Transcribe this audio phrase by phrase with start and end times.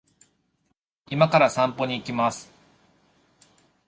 [1.11, 2.51] 今から散歩に行きます